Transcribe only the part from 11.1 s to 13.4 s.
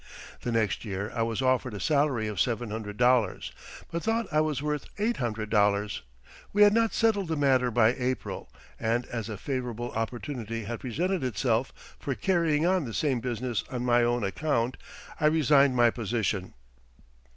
itself for carrying on the same